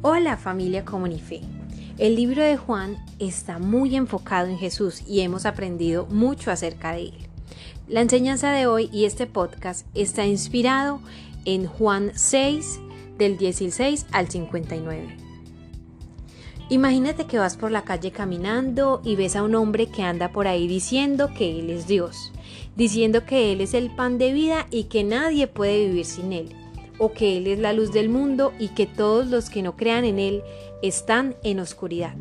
Hola 0.00 0.36
familia 0.36 0.84
Comunife. 0.84 1.40
El 1.98 2.14
libro 2.14 2.40
de 2.40 2.56
Juan 2.56 3.04
está 3.18 3.58
muy 3.58 3.96
enfocado 3.96 4.46
en 4.46 4.56
Jesús 4.56 5.02
y 5.08 5.22
hemos 5.22 5.44
aprendido 5.44 6.06
mucho 6.06 6.52
acerca 6.52 6.92
de 6.92 7.06
él. 7.06 7.14
La 7.88 8.00
enseñanza 8.00 8.52
de 8.52 8.68
hoy 8.68 8.88
y 8.92 9.06
este 9.06 9.26
podcast 9.26 9.84
está 9.94 10.24
inspirado 10.24 11.00
en 11.44 11.66
Juan 11.66 12.12
6 12.14 12.78
del 13.18 13.38
16 13.38 14.06
al 14.12 14.30
59. 14.30 15.16
Imagínate 16.68 17.24
que 17.26 17.40
vas 17.40 17.56
por 17.56 17.72
la 17.72 17.82
calle 17.82 18.12
caminando 18.12 19.02
y 19.04 19.16
ves 19.16 19.34
a 19.34 19.42
un 19.42 19.56
hombre 19.56 19.88
que 19.88 20.04
anda 20.04 20.30
por 20.30 20.46
ahí 20.46 20.68
diciendo 20.68 21.30
que 21.36 21.58
Él 21.58 21.70
es 21.70 21.88
Dios, 21.88 22.32
diciendo 22.76 23.26
que 23.26 23.50
Él 23.52 23.60
es 23.60 23.74
el 23.74 23.90
pan 23.90 24.16
de 24.16 24.32
vida 24.32 24.68
y 24.70 24.84
que 24.84 25.02
nadie 25.02 25.48
puede 25.48 25.88
vivir 25.88 26.04
sin 26.04 26.32
Él 26.32 26.54
o 26.98 27.12
que 27.12 27.36
Él 27.36 27.46
es 27.46 27.58
la 27.58 27.72
luz 27.72 27.92
del 27.92 28.08
mundo 28.08 28.52
y 28.58 28.68
que 28.68 28.86
todos 28.86 29.26
los 29.28 29.50
que 29.50 29.62
no 29.62 29.76
crean 29.76 30.04
en 30.04 30.18
Él 30.18 30.42
están 30.82 31.36
en 31.42 31.60
oscuridad. 31.60 32.16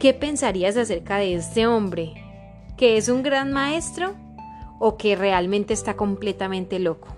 ¿Qué 0.00 0.12
pensarías 0.12 0.76
acerca 0.76 1.18
de 1.18 1.34
este 1.34 1.66
hombre? 1.66 2.14
¿Que 2.76 2.96
es 2.96 3.08
un 3.08 3.22
gran 3.22 3.52
maestro 3.52 4.14
o 4.80 4.96
que 4.96 5.16
realmente 5.16 5.72
está 5.72 5.94
completamente 5.94 6.78
loco? 6.78 7.08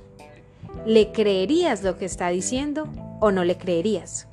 ¿Le 0.85 1.11
creerías 1.13 1.83
lo 1.83 1.97
que 1.99 2.05
está 2.05 2.29
diciendo 2.29 2.87
o 3.21 3.33
no 3.33 3.45
le 3.45 3.57
creerías? 3.57 4.29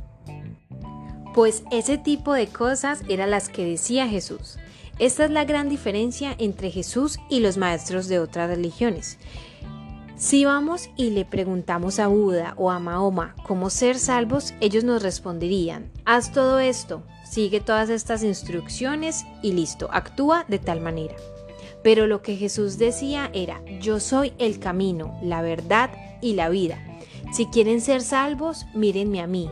Pues 1.33 1.63
ese 1.71 1.97
tipo 1.97 2.33
de 2.33 2.47
cosas 2.47 3.01
eran 3.09 3.31
las 3.31 3.49
que 3.49 3.65
decía 3.65 4.07
Jesús. 4.07 4.59
Esta 4.99 5.25
es 5.25 5.31
la 5.31 5.45
gran 5.45 5.67
diferencia 5.67 6.35
entre 6.37 6.69
Jesús 6.69 7.17
y 7.27 7.39
los 7.39 7.57
maestros 7.57 8.07
de 8.07 8.19
otras 8.19 8.49
religiones. 8.49 9.17
Si 10.23 10.45
vamos 10.45 10.89
y 10.95 11.09
le 11.09 11.25
preguntamos 11.25 11.99
a 11.99 12.07
Buda 12.07 12.53
o 12.55 12.71
a 12.71 12.79
Mahoma 12.79 13.35
cómo 13.45 13.69
ser 13.69 13.99
salvos, 13.99 14.53
ellos 14.61 14.85
nos 14.85 15.03
responderían, 15.03 15.91
haz 16.05 16.31
todo 16.31 16.59
esto, 16.59 17.03
sigue 17.29 17.59
todas 17.59 17.89
estas 17.89 18.23
instrucciones 18.23 19.25
y 19.41 19.51
listo, 19.51 19.89
actúa 19.91 20.45
de 20.47 20.59
tal 20.59 20.79
manera. 20.79 21.15
Pero 21.83 22.07
lo 22.07 22.21
que 22.21 22.37
Jesús 22.37 22.77
decía 22.77 23.31
era, 23.33 23.61
yo 23.81 23.99
soy 23.99 24.31
el 24.37 24.59
camino, 24.59 25.19
la 25.21 25.41
verdad 25.41 25.89
y 26.21 26.35
la 26.35 26.47
vida. 26.47 26.77
Si 27.33 27.47
quieren 27.47 27.81
ser 27.81 28.01
salvos, 28.01 28.65
mírenme 28.73 29.19
a 29.19 29.27
mí, 29.27 29.49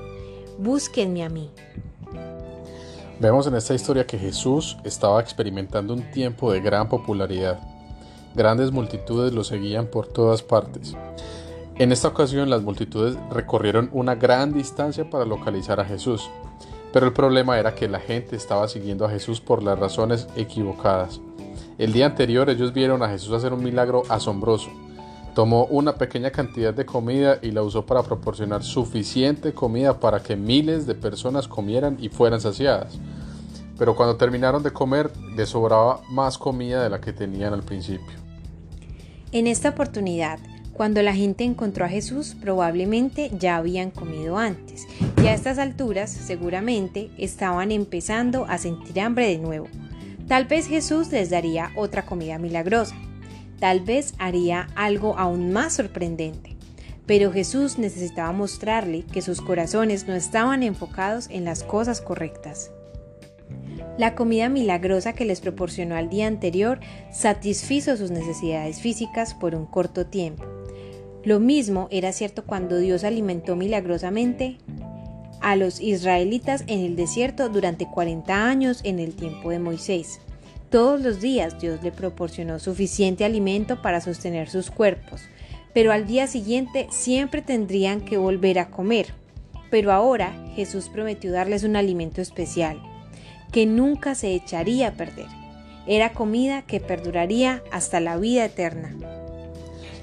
búsquenme 0.57 1.25
a 1.25 1.29
mí. 1.29 1.51
Vemos 3.19 3.45
en 3.45 3.55
esta 3.55 3.73
historia 3.73 4.07
que 4.07 4.17
Jesús 4.17 4.77
estaba 4.85 5.19
experimentando 5.19 5.93
un 5.93 6.09
tiempo 6.11 6.49
de 6.49 6.61
gran 6.61 6.87
popularidad 6.87 7.59
Grandes 8.33 8.71
multitudes 8.71 9.33
lo 9.33 9.43
seguían 9.43 9.87
por 9.87 10.07
todas 10.07 10.41
partes. 10.41 10.95
En 11.77 11.91
esta 11.91 12.07
ocasión 12.07 12.49
las 12.49 12.61
multitudes 12.61 13.17
recorrieron 13.31 13.89
una 13.91 14.15
gran 14.15 14.53
distancia 14.53 15.09
para 15.09 15.25
localizar 15.25 15.79
a 15.79 15.85
Jesús, 15.85 16.29
pero 16.93 17.07
el 17.07 17.13
problema 17.13 17.57
era 17.59 17.75
que 17.75 17.89
la 17.89 17.99
gente 17.99 18.35
estaba 18.35 18.67
siguiendo 18.67 19.05
a 19.05 19.09
Jesús 19.09 19.41
por 19.41 19.63
las 19.63 19.79
razones 19.79 20.27
equivocadas. 20.35 21.19
El 21.77 21.91
día 21.91 22.05
anterior 22.05 22.49
ellos 22.49 22.73
vieron 22.73 23.01
a 23.03 23.09
Jesús 23.09 23.33
hacer 23.33 23.51
un 23.51 23.63
milagro 23.63 24.03
asombroso. 24.09 24.69
Tomó 25.33 25.65
una 25.65 25.95
pequeña 25.95 26.29
cantidad 26.29 26.73
de 26.73 26.85
comida 26.85 27.39
y 27.41 27.51
la 27.51 27.63
usó 27.63 27.85
para 27.85 28.03
proporcionar 28.03 28.63
suficiente 28.63 29.53
comida 29.53 29.99
para 29.99 30.21
que 30.21 30.35
miles 30.35 30.85
de 30.85 30.93
personas 30.93 31.47
comieran 31.47 31.97
y 31.99 32.09
fueran 32.09 32.39
saciadas. 32.39 32.99
Pero 33.79 33.95
cuando 33.95 34.17
terminaron 34.17 34.61
de 34.61 34.71
comer, 34.71 35.09
les 35.35 35.49
sobraba 35.49 36.01
más 36.11 36.37
comida 36.37 36.83
de 36.83 36.89
la 36.89 37.01
que 37.01 37.13
tenían 37.13 37.53
al 37.53 37.63
principio. 37.63 38.20
En 39.33 39.47
esta 39.47 39.69
oportunidad, 39.69 40.39
cuando 40.73 41.01
la 41.01 41.13
gente 41.13 41.45
encontró 41.45 41.85
a 41.85 41.89
Jesús, 41.89 42.35
probablemente 42.41 43.31
ya 43.39 43.55
habían 43.55 43.89
comido 43.89 44.37
antes 44.37 44.87
y 45.23 45.27
a 45.27 45.33
estas 45.33 45.57
alturas 45.57 46.11
seguramente 46.11 47.11
estaban 47.17 47.71
empezando 47.71 48.45
a 48.49 48.57
sentir 48.57 48.99
hambre 48.99 49.27
de 49.27 49.37
nuevo. 49.37 49.67
Tal 50.27 50.45
vez 50.45 50.67
Jesús 50.67 51.13
les 51.13 51.29
daría 51.29 51.71
otra 51.77 52.05
comida 52.05 52.39
milagrosa. 52.39 52.95
Tal 53.57 53.79
vez 53.79 54.15
haría 54.17 54.67
algo 54.75 55.17
aún 55.17 55.53
más 55.53 55.73
sorprendente. 55.73 56.57
Pero 57.05 57.31
Jesús 57.31 57.77
necesitaba 57.77 58.33
mostrarle 58.33 59.03
que 59.03 59.21
sus 59.21 59.39
corazones 59.39 60.07
no 60.07 60.13
estaban 60.15 60.61
enfocados 60.61 61.27
en 61.29 61.45
las 61.45 61.63
cosas 61.63 62.01
correctas. 62.01 62.71
La 63.97 64.15
comida 64.15 64.49
milagrosa 64.49 65.13
que 65.13 65.25
les 65.25 65.41
proporcionó 65.41 65.95
al 65.95 66.09
día 66.09 66.27
anterior 66.27 66.79
satisfizo 67.11 67.97
sus 67.97 68.09
necesidades 68.09 68.81
físicas 68.81 69.33
por 69.33 69.53
un 69.53 69.65
corto 69.65 70.05
tiempo. 70.05 70.45
Lo 71.23 71.39
mismo 71.39 71.87
era 71.91 72.11
cierto 72.11 72.45
cuando 72.45 72.77
Dios 72.77 73.03
alimentó 73.03 73.55
milagrosamente 73.55 74.57
a 75.39 75.55
los 75.55 75.81
israelitas 75.81 76.63
en 76.67 76.79
el 76.79 76.95
desierto 76.95 77.49
durante 77.49 77.87
40 77.87 78.47
años 78.47 78.81
en 78.83 78.99
el 78.99 79.15
tiempo 79.15 79.49
de 79.49 79.59
Moisés. 79.59 80.19
Todos 80.69 81.01
los 81.01 81.19
días 81.19 81.59
Dios 81.59 81.83
le 81.83 81.91
proporcionó 81.91 82.57
suficiente 82.57 83.25
alimento 83.25 83.81
para 83.81 84.01
sostener 84.01 84.49
sus 84.49 84.71
cuerpos, 84.71 85.21
pero 85.73 85.91
al 85.91 86.07
día 86.07 86.27
siguiente 86.27 86.87
siempre 86.91 87.41
tendrían 87.41 88.01
que 88.01 88.17
volver 88.17 88.57
a 88.57 88.69
comer. 88.69 89.13
Pero 89.69 89.91
ahora 89.91 90.33
Jesús 90.55 90.89
prometió 90.89 91.31
darles 91.31 91.63
un 91.63 91.75
alimento 91.75 92.21
especial, 92.21 92.81
que 93.51 93.65
nunca 93.65 94.15
se 94.15 94.33
echaría 94.33 94.89
a 94.89 94.91
perder. 94.93 95.27
Era 95.87 96.13
comida 96.13 96.61
que 96.61 96.79
perduraría 96.79 97.63
hasta 97.71 97.99
la 97.99 98.17
vida 98.17 98.45
eterna. 98.45 98.95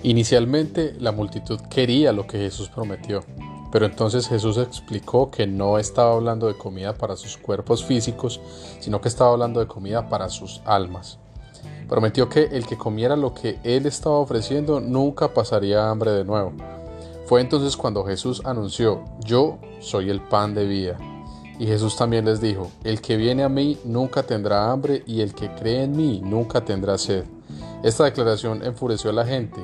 Inicialmente 0.02 0.94
la 0.98 1.12
multitud 1.12 1.60
quería 1.70 2.12
lo 2.12 2.26
que 2.26 2.38
Jesús 2.38 2.68
prometió, 2.68 3.24
pero 3.72 3.86
entonces 3.86 4.28
Jesús 4.28 4.58
explicó 4.58 5.30
que 5.30 5.46
no 5.46 5.78
estaba 5.78 6.12
hablando 6.14 6.46
de 6.46 6.56
comida 6.56 6.94
para 6.94 7.16
sus 7.16 7.36
cuerpos 7.36 7.84
físicos, 7.84 8.40
sino 8.80 9.00
que 9.00 9.08
estaba 9.08 9.32
hablando 9.32 9.60
de 9.60 9.66
comida 9.66 10.08
para 10.08 10.28
sus 10.28 10.62
almas. 10.64 11.18
Prometió 11.88 12.28
que 12.28 12.44
el 12.44 12.66
que 12.66 12.76
comiera 12.76 13.16
lo 13.16 13.34
que 13.34 13.58
él 13.64 13.86
estaba 13.86 14.16
ofreciendo 14.16 14.78
nunca 14.80 15.32
pasaría 15.32 15.88
hambre 15.88 16.12
de 16.12 16.24
nuevo. 16.24 16.52
Fue 17.26 17.40
entonces 17.40 17.76
cuando 17.76 18.04
Jesús 18.04 18.42
anunció, 18.44 19.04
yo 19.24 19.58
soy 19.80 20.10
el 20.10 20.20
pan 20.20 20.54
de 20.54 20.66
vida. 20.66 20.98
Y 21.58 21.66
Jesús 21.66 21.96
también 21.96 22.24
les 22.24 22.40
dijo, 22.40 22.70
el 22.84 23.00
que 23.00 23.16
viene 23.16 23.42
a 23.42 23.48
mí 23.48 23.78
nunca 23.84 24.22
tendrá 24.22 24.70
hambre 24.70 25.02
y 25.06 25.20
el 25.20 25.34
que 25.34 25.50
cree 25.54 25.84
en 25.84 25.96
mí 25.96 26.20
nunca 26.24 26.64
tendrá 26.64 26.96
sed. 26.98 27.24
Esta 27.82 28.04
declaración 28.04 28.64
enfureció 28.64 29.10
a 29.10 29.14
la 29.14 29.26
gente. 29.26 29.60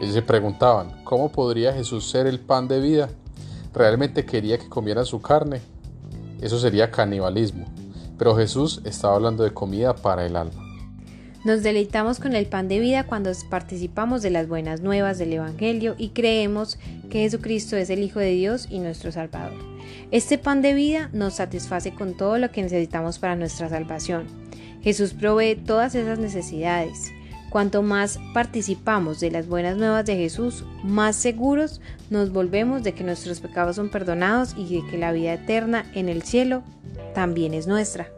Ellos 0.00 0.14
se 0.14 0.22
preguntaban, 0.22 1.04
¿cómo 1.04 1.30
podría 1.30 1.72
Jesús 1.72 2.08
ser 2.08 2.26
el 2.26 2.40
pan 2.40 2.66
de 2.66 2.80
vida? 2.80 3.10
¿Realmente 3.72 4.24
quería 4.24 4.58
que 4.58 4.68
comieran 4.68 5.06
su 5.06 5.20
carne? 5.20 5.60
Eso 6.40 6.58
sería 6.58 6.90
canibalismo. 6.90 7.66
Pero 8.18 8.34
Jesús 8.34 8.80
estaba 8.84 9.14
hablando 9.14 9.44
de 9.44 9.52
comida 9.52 9.94
para 9.94 10.26
el 10.26 10.36
alma. 10.36 10.66
Nos 11.44 11.62
deleitamos 11.62 12.18
con 12.18 12.34
el 12.34 12.46
pan 12.46 12.68
de 12.68 12.80
vida 12.80 13.06
cuando 13.06 13.30
participamos 13.48 14.20
de 14.20 14.30
las 14.30 14.48
buenas 14.48 14.80
nuevas 14.80 15.18
del 15.18 15.32
Evangelio 15.32 15.94
y 15.96 16.10
creemos 16.10 16.78
que 17.08 17.20
Jesucristo 17.20 17.76
es 17.76 17.88
el 17.88 18.02
Hijo 18.02 18.18
de 18.18 18.32
Dios 18.32 18.66
y 18.68 18.78
nuestro 18.80 19.10
Salvador. 19.10 19.69
Este 20.10 20.38
pan 20.38 20.62
de 20.62 20.74
vida 20.74 21.10
nos 21.12 21.34
satisface 21.34 21.94
con 21.94 22.16
todo 22.16 22.38
lo 22.38 22.50
que 22.50 22.62
necesitamos 22.62 23.18
para 23.18 23.36
nuestra 23.36 23.68
salvación. 23.68 24.26
Jesús 24.82 25.12
provee 25.12 25.54
todas 25.54 25.94
esas 25.94 26.18
necesidades. 26.18 27.10
Cuanto 27.50 27.82
más 27.82 28.20
participamos 28.32 29.18
de 29.18 29.30
las 29.30 29.48
buenas 29.48 29.76
nuevas 29.76 30.04
de 30.06 30.16
Jesús, 30.16 30.64
más 30.84 31.16
seguros 31.16 31.80
nos 32.08 32.32
volvemos 32.32 32.82
de 32.84 32.94
que 32.94 33.02
nuestros 33.02 33.40
pecados 33.40 33.76
son 33.76 33.88
perdonados 33.88 34.54
y 34.56 34.76
de 34.76 34.88
que 34.88 34.98
la 34.98 35.10
vida 35.10 35.34
eterna 35.34 35.90
en 35.94 36.08
el 36.08 36.22
cielo 36.22 36.62
también 37.12 37.52
es 37.52 37.66
nuestra. 37.66 38.08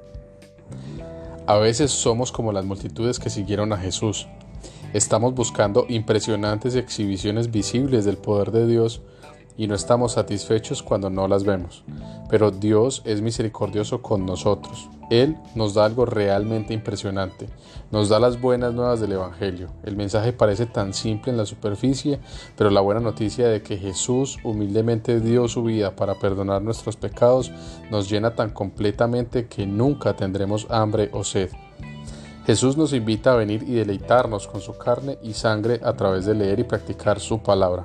A 1.46 1.56
veces 1.56 1.90
somos 1.90 2.30
como 2.30 2.52
las 2.52 2.64
multitudes 2.64 3.18
que 3.18 3.30
siguieron 3.30 3.72
a 3.72 3.78
Jesús. 3.78 4.28
Estamos 4.92 5.34
buscando 5.34 5.86
impresionantes 5.88 6.74
exhibiciones 6.74 7.50
visibles 7.50 8.04
del 8.04 8.18
poder 8.18 8.50
de 8.50 8.66
Dios 8.66 9.00
y 9.56 9.66
no 9.66 9.74
estamos 9.74 10.12
satisfechos 10.12 10.82
cuando 10.82 11.10
no 11.10 11.28
las 11.28 11.44
vemos. 11.44 11.84
Pero 12.28 12.50
Dios 12.50 13.02
es 13.04 13.20
misericordioso 13.20 14.02
con 14.02 14.24
nosotros. 14.24 14.88
Él 15.10 15.36
nos 15.54 15.74
da 15.74 15.84
algo 15.84 16.06
realmente 16.06 16.72
impresionante. 16.72 17.48
Nos 17.90 18.08
da 18.08 18.18
las 18.18 18.40
buenas 18.40 18.72
nuevas 18.72 19.00
del 19.00 19.12
Evangelio. 19.12 19.68
El 19.84 19.96
mensaje 19.96 20.32
parece 20.32 20.64
tan 20.64 20.94
simple 20.94 21.32
en 21.32 21.36
la 21.36 21.44
superficie, 21.44 22.18
pero 22.56 22.70
la 22.70 22.80
buena 22.80 23.00
noticia 23.00 23.48
de 23.48 23.62
que 23.62 23.76
Jesús 23.76 24.38
humildemente 24.44 25.20
dio 25.20 25.48
su 25.48 25.62
vida 25.62 25.94
para 25.94 26.14
perdonar 26.14 26.62
nuestros 26.62 26.96
pecados 26.96 27.52
nos 27.90 28.08
llena 28.08 28.34
tan 28.34 28.50
completamente 28.50 29.46
que 29.46 29.66
nunca 29.66 30.16
tendremos 30.16 30.66
hambre 30.70 31.10
o 31.12 31.24
sed. 31.24 31.50
Jesús 32.46 32.76
nos 32.76 32.92
invita 32.92 33.32
a 33.32 33.36
venir 33.36 33.62
y 33.62 33.74
deleitarnos 33.74 34.48
con 34.48 34.60
su 34.60 34.76
carne 34.76 35.18
y 35.22 35.34
sangre 35.34 35.80
a 35.84 35.92
través 35.92 36.26
de 36.26 36.34
leer 36.34 36.58
y 36.58 36.64
practicar 36.64 37.20
su 37.20 37.40
palabra. 37.40 37.84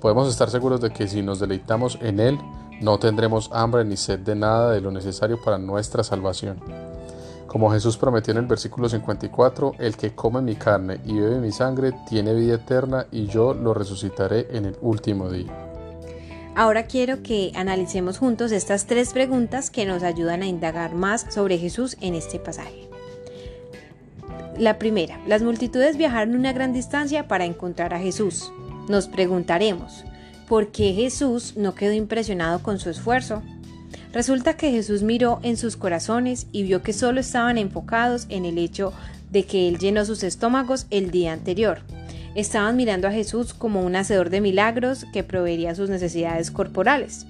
Podemos 0.00 0.28
estar 0.28 0.50
seguros 0.50 0.80
de 0.80 0.90
que 0.90 1.08
si 1.08 1.22
nos 1.22 1.40
deleitamos 1.40 1.98
en 2.00 2.20
Él, 2.20 2.38
no 2.80 2.98
tendremos 2.98 3.50
hambre 3.52 3.84
ni 3.84 3.96
sed 3.96 4.20
de 4.20 4.36
nada 4.36 4.70
de 4.70 4.80
lo 4.80 4.90
necesario 4.92 5.40
para 5.42 5.58
nuestra 5.58 6.04
salvación. 6.04 6.60
Como 7.48 7.70
Jesús 7.72 7.96
prometió 7.96 8.32
en 8.32 8.38
el 8.38 8.46
versículo 8.46 8.88
54, 8.88 9.72
el 9.78 9.96
que 9.96 10.14
come 10.14 10.42
mi 10.42 10.54
carne 10.54 11.00
y 11.04 11.18
bebe 11.18 11.40
mi 11.40 11.50
sangre 11.50 11.92
tiene 12.08 12.34
vida 12.34 12.56
eterna 12.56 13.06
y 13.10 13.26
yo 13.26 13.54
lo 13.54 13.74
resucitaré 13.74 14.46
en 14.50 14.66
el 14.66 14.76
último 14.82 15.30
día. 15.30 15.50
Ahora 16.54 16.86
quiero 16.86 17.22
que 17.22 17.52
analicemos 17.54 18.18
juntos 18.18 18.52
estas 18.52 18.86
tres 18.86 19.12
preguntas 19.12 19.70
que 19.70 19.86
nos 19.86 20.02
ayudan 20.02 20.42
a 20.42 20.46
indagar 20.46 20.94
más 20.94 21.26
sobre 21.30 21.56
Jesús 21.56 21.96
en 22.00 22.14
este 22.14 22.38
pasaje. 22.38 22.88
La 24.58 24.78
primera, 24.78 25.20
las 25.26 25.42
multitudes 25.42 25.96
viajaron 25.96 26.34
una 26.34 26.52
gran 26.52 26.72
distancia 26.72 27.28
para 27.28 27.44
encontrar 27.44 27.94
a 27.94 28.00
Jesús. 28.00 28.52
Nos 28.88 29.06
preguntaremos, 29.08 30.04
¿por 30.48 30.68
qué 30.68 30.92
Jesús 30.94 31.54
no 31.56 31.74
quedó 31.74 31.92
impresionado 31.92 32.62
con 32.62 32.78
su 32.78 32.88
esfuerzo? 32.88 33.42
Resulta 34.12 34.56
que 34.56 34.70
Jesús 34.70 35.02
miró 35.02 35.40
en 35.42 35.56
sus 35.56 35.76
corazones 35.76 36.46
y 36.52 36.62
vio 36.62 36.82
que 36.82 36.94
solo 36.94 37.20
estaban 37.20 37.58
enfocados 37.58 38.26
en 38.30 38.46
el 38.46 38.56
hecho 38.56 38.92
de 39.30 39.44
que 39.44 39.68
Él 39.68 39.78
llenó 39.78 40.04
sus 40.04 40.22
estómagos 40.22 40.86
el 40.90 41.10
día 41.10 41.32
anterior. 41.32 41.80
Estaban 42.34 42.76
mirando 42.76 43.08
a 43.08 43.12
Jesús 43.12 43.52
como 43.52 43.82
un 43.82 43.96
hacedor 43.96 44.30
de 44.30 44.40
milagros 44.40 45.04
que 45.12 45.24
proveería 45.24 45.74
sus 45.74 45.90
necesidades 45.90 46.50
corporales. 46.50 47.26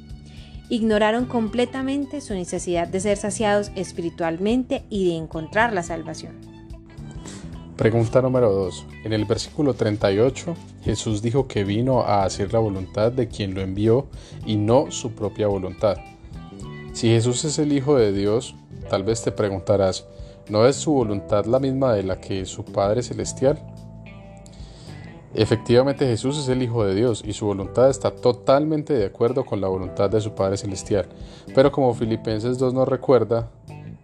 Ignoraron 0.68 1.24
completamente 1.24 2.20
su 2.20 2.34
necesidad 2.34 2.86
de 2.86 3.00
ser 3.00 3.16
saciados 3.16 3.72
espiritualmente 3.74 4.84
y 4.90 5.08
de 5.08 5.16
encontrar 5.16 5.72
la 5.72 5.82
salvación. 5.82 6.57
Pregunta 7.78 8.20
número 8.20 8.52
2. 8.52 8.86
En 9.04 9.12
el 9.12 9.24
versículo 9.24 9.72
38, 9.72 10.56
Jesús 10.82 11.22
dijo 11.22 11.46
que 11.46 11.62
vino 11.62 12.00
a 12.00 12.24
hacer 12.24 12.52
la 12.52 12.58
voluntad 12.58 13.12
de 13.12 13.28
quien 13.28 13.54
lo 13.54 13.60
envió 13.60 14.08
y 14.44 14.56
no 14.56 14.90
su 14.90 15.12
propia 15.12 15.46
voluntad. 15.46 15.96
Si 16.92 17.06
Jesús 17.06 17.44
es 17.44 17.56
el 17.60 17.72
Hijo 17.72 17.94
de 17.94 18.10
Dios, 18.10 18.56
tal 18.90 19.04
vez 19.04 19.22
te 19.22 19.30
preguntarás, 19.30 20.08
¿no 20.48 20.66
es 20.66 20.74
su 20.74 20.90
voluntad 20.90 21.46
la 21.46 21.60
misma 21.60 21.92
de 21.92 22.02
la 22.02 22.20
que 22.20 22.46
su 22.46 22.64
Padre 22.64 23.04
Celestial? 23.04 23.60
Efectivamente 25.32 26.04
Jesús 26.04 26.36
es 26.36 26.48
el 26.48 26.60
Hijo 26.64 26.84
de 26.84 26.96
Dios 26.96 27.22
y 27.24 27.32
su 27.32 27.46
voluntad 27.46 27.90
está 27.90 28.10
totalmente 28.10 28.92
de 28.92 29.06
acuerdo 29.06 29.46
con 29.46 29.60
la 29.60 29.68
voluntad 29.68 30.10
de 30.10 30.20
su 30.20 30.34
Padre 30.34 30.56
Celestial. 30.56 31.06
Pero 31.54 31.70
como 31.70 31.94
Filipenses 31.94 32.58
2 32.58 32.74
nos 32.74 32.88
recuerda, 32.88 33.52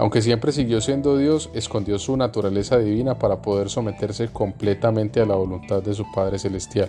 Aunque 0.00 0.22
siempre 0.22 0.50
siguió 0.50 0.80
siendo 0.80 1.18
Dios, 1.18 1.50
escondió 1.52 1.98
su 1.98 2.16
naturaleza 2.16 2.78
divina 2.78 3.18
para 3.18 3.42
poder 3.42 3.68
someterse 3.68 4.28
completamente 4.28 5.20
a 5.20 5.26
la 5.26 5.34
voluntad 5.34 5.82
de 5.82 5.92
su 5.92 6.10
Padre 6.10 6.38
Celestial. 6.38 6.88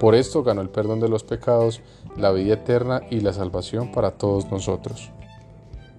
Por 0.00 0.16
esto 0.16 0.42
ganó 0.42 0.60
el 0.60 0.68
perdón 0.68 0.98
de 0.98 1.08
los 1.08 1.22
pecados, 1.22 1.80
la 2.16 2.32
vida 2.32 2.54
eterna 2.54 3.02
y 3.10 3.20
la 3.20 3.32
salvación 3.32 3.92
para 3.92 4.10
todos 4.10 4.50
nosotros. 4.50 5.12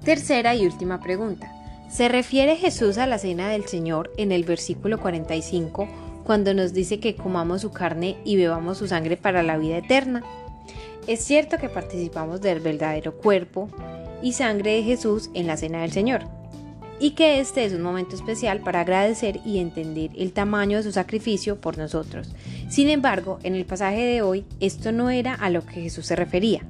Tercera 0.03 0.53
y 0.53 0.65
última 0.65 0.99
pregunta. 0.99 1.49
¿Se 1.89 2.09
refiere 2.09 2.57
Jesús 2.57 2.97
a 2.97 3.07
la 3.07 3.19
cena 3.19 3.47
del 3.47 3.63
Señor 3.63 4.11
en 4.17 4.33
el 4.33 4.43
versículo 4.43 4.99
45 4.99 5.87
cuando 6.25 6.53
nos 6.53 6.73
dice 6.73 6.99
que 6.99 7.15
comamos 7.15 7.61
su 7.61 7.71
carne 7.71 8.17
y 8.25 8.35
bebamos 8.35 8.79
su 8.79 8.87
sangre 8.89 9.15
para 9.15 9.43
la 9.43 9.57
vida 9.57 9.77
eterna? 9.77 10.23
Es 11.07 11.21
cierto 11.21 11.57
que 11.57 11.69
participamos 11.69 12.41
del 12.41 12.59
verdadero 12.59 13.15
cuerpo 13.15 13.69
y 14.21 14.33
sangre 14.33 14.73
de 14.73 14.83
Jesús 14.83 15.29
en 15.33 15.47
la 15.47 15.55
cena 15.55 15.83
del 15.83 15.93
Señor, 15.93 16.38
y 16.99 17.11
que 17.11 17.39
este 17.39 17.65
es 17.65 17.73
un 17.73 17.81
momento 17.81 18.15
especial 18.15 18.59
para 18.59 18.81
agradecer 18.81 19.39
y 19.45 19.59
entender 19.59 20.11
el 20.17 20.33
tamaño 20.33 20.77
de 20.77 20.83
su 20.83 20.91
sacrificio 20.91 21.61
por 21.61 21.77
nosotros. 21.77 22.33
Sin 22.69 22.89
embargo, 22.89 23.39
en 23.43 23.55
el 23.55 23.65
pasaje 23.65 24.03
de 24.05 24.21
hoy, 24.21 24.45
esto 24.59 24.91
no 24.91 25.09
era 25.09 25.33
a 25.33 25.49
lo 25.49 25.65
que 25.65 25.81
Jesús 25.81 26.05
se 26.05 26.15
refería. 26.15 26.61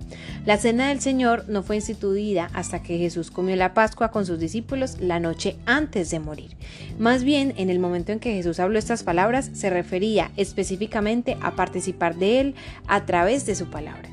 La 0.46 0.58
cena 0.58 0.90
del 0.90 1.02
Señor 1.02 1.46
no 1.50 1.64
fue 1.64 1.78
instituida 1.78 2.50
hasta 2.54 2.84
que 2.84 2.98
Jesús 2.98 3.32
comió 3.32 3.56
la 3.56 3.74
Pascua 3.74 4.12
con 4.12 4.26
sus 4.26 4.40
discípulos 4.40 4.98
la 5.00 5.20
noche 5.20 5.58
antes 5.66 6.10
de 6.12 6.20
morir. 6.20 6.56
Más 6.98 7.24
bien, 7.24 7.54
en 7.58 7.70
el 7.70 7.80
momento 7.80 8.12
en 8.12 8.20
que 8.20 8.34
Jesús 8.34 8.60
habló 8.60 8.78
estas 8.78 9.04
palabras, 9.04 9.50
se 9.54 9.70
refería 9.70 10.32
específicamente 10.38 11.38
a 11.42 11.56
participar 11.56 12.16
de 12.16 12.40
Él 12.40 12.56
a 12.88 13.06
través 13.06 13.46
de 13.46 13.56
su 13.56 13.70
palabra. 13.70 14.10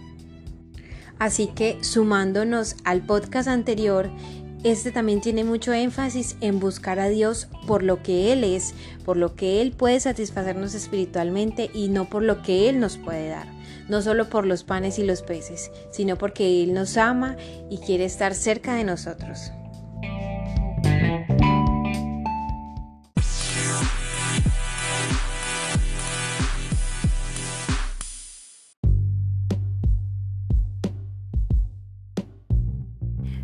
Así 1.18 1.46
que 1.46 1.78
sumándonos 1.82 2.76
al 2.84 3.02
podcast 3.02 3.48
anterior, 3.48 4.10
este 4.64 4.90
también 4.90 5.20
tiene 5.20 5.44
mucho 5.44 5.72
énfasis 5.72 6.36
en 6.40 6.58
buscar 6.58 6.98
a 6.98 7.08
Dios 7.08 7.48
por 7.66 7.82
lo 7.82 8.02
que 8.02 8.32
Él 8.32 8.44
es, 8.44 8.74
por 9.04 9.16
lo 9.16 9.34
que 9.34 9.60
Él 9.62 9.72
puede 9.72 10.00
satisfacernos 10.00 10.74
espiritualmente 10.74 11.70
y 11.72 11.88
no 11.88 12.08
por 12.08 12.22
lo 12.22 12.42
que 12.42 12.68
Él 12.68 12.80
nos 12.80 12.96
puede 12.96 13.28
dar. 13.28 13.46
No 13.88 14.02
solo 14.02 14.28
por 14.28 14.46
los 14.46 14.64
panes 14.64 14.98
y 14.98 15.04
los 15.04 15.22
peces, 15.22 15.70
sino 15.92 16.18
porque 16.18 16.64
Él 16.64 16.74
nos 16.74 16.96
ama 16.96 17.36
y 17.70 17.78
quiere 17.78 18.04
estar 18.04 18.34
cerca 18.34 18.74
de 18.74 18.82
nosotros. 18.82 19.52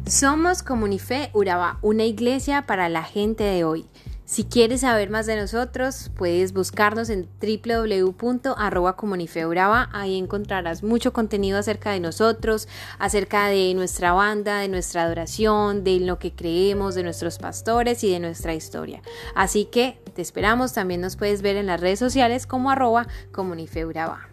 Somos 0.07 0.63
Comunife 0.63 1.31
Urabá, 1.33 1.79
una 1.81 2.05
iglesia 2.05 2.67
para 2.67 2.89
la 2.89 3.05
gente 3.05 3.45
de 3.45 3.65
hoy. 3.65 3.87
Si 4.25 4.45
quieres 4.45 4.81
saber 4.81 5.11
más 5.11 5.27
de 5.27 5.37
nosotros, 5.37 6.11
puedes 6.17 6.53
buscarnos 6.53 7.09
en 7.09 7.29
www.comunifeuraba. 7.41 9.89
Ahí 9.93 10.19
encontrarás 10.19 10.83
mucho 10.83 11.13
contenido 11.13 11.59
acerca 11.59 11.93
de 11.93 12.01
nosotros, 12.01 12.67
acerca 12.99 13.47
de 13.47 13.73
nuestra 13.75 14.13
banda, 14.13 14.59
de 14.59 14.69
nuestra 14.69 15.05
adoración, 15.05 15.85
de 15.85 16.01
lo 16.01 16.19
que 16.19 16.33
creemos, 16.33 16.95
de 16.95 17.05
nuestros 17.05 17.39
pastores 17.39 18.03
y 18.05 18.11
de 18.11 18.21
nuestra 18.21 18.55
historia. 18.55 19.03
Así 19.35 19.67
que 19.67 19.99
te 20.15 20.23
esperamos. 20.23 20.73
También 20.73 21.01
nos 21.01 21.17
puedes 21.17 21.43
ver 21.43 21.57
en 21.57 21.67
las 21.67 21.81
redes 21.81 21.99
sociales 21.99 22.47
como 22.47 22.71
arroba 22.71 23.07
comunifeuraba. 23.33 24.32